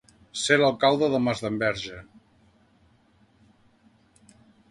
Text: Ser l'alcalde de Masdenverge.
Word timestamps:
Ser 0.43 0.55
l'alcalde 0.61 1.09
de 1.15 1.19
Masdenverge. 1.25 1.99